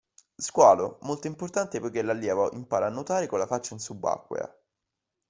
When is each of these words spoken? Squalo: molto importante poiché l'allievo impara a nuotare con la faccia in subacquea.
Squalo: 0.35 0.97
molto 1.01 1.27
importante 1.27 1.79
poiché 1.79 2.01
l'allievo 2.01 2.51
impara 2.55 2.87
a 2.87 2.89
nuotare 2.89 3.27
con 3.27 3.37
la 3.37 3.45
faccia 3.45 3.75
in 3.75 3.79
subacquea. 3.79 4.57